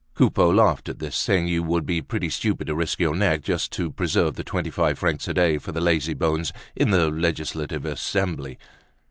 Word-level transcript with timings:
Coupeau 0.15 0.49
laughed 0.49 0.89
at 0.89 0.97
this, 0.97 1.15
saying 1.15 1.47
you 1.47 1.61
would 1.61 1.85
be 1.85 2.01
pretty 2.01 2.29
stupid 2.31 2.65
to 2.65 2.73
risk 2.73 2.99
your 2.99 3.15
neck 3.15 3.43
just 3.43 3.71
to 3.73 3.91
preserve 3.91 4.33
the 4.33 4.43
twenty 4.43 4.71
five 4.71 4.97
francs 4.97 5.27
a 5.27 5.33
day 5.35 5.59
for 5.59 5.71
the 5.71 5.79
lazybones 5.79 6.51
in 6.75 6.89
the 6.89 7.09
Legislative 7.11 7.85
Assembly. 7.85 8.57